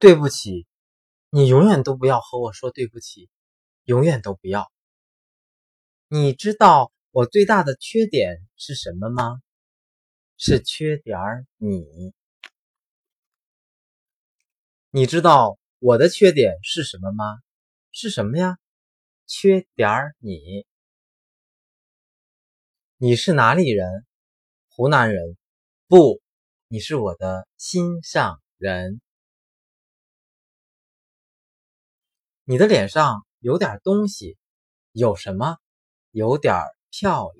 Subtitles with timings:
[0.00, 0.66] 对不起，
[1.28, 3.28] 你永远都不要和我说对不起，
[3.84, 4.72] 永远都不要。
[6.08, 9.42] 你知道我最大的缺点是什么吗？
[10.38, 12.14] 是缺点儿你。
[14.90, 17.38] 你知道我的缺点是什么吗？
[17.92, 18.56] 是什么呀？
[19.26, 20.64] 缺点儿你。
[22.96, 24.06] 你是哪里人？
[24.70, 25.36] 湖南人。
[25.88, 26.22] 不，
[26.68, 29.02] 你是我的心上人。
[32.50, 34.36] 你的脸上有点东西，
[34.90, 35.58] 有什么？
[36.10, 37.38] 有点漂亮。